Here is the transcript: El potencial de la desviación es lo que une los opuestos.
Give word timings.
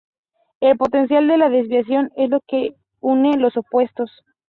El 0.61 0.77
potencial 0.77 1.27
de 1.27 1.37
la 1.37 1.49
desviación 1.51 2.09
es 2.15 2.27
lo 2.31 2.41
que 2.47 2.73
une 3.01 3.37
los 3.37 3.55
opuestos. 3.55 4.09